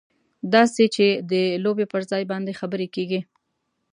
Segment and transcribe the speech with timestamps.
[0.53, 3.21] داسې چې د لوبې پر ځای باندې خبرې کېږي.